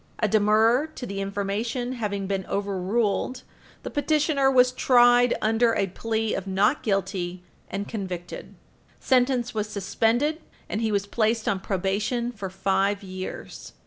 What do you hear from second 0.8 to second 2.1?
to the information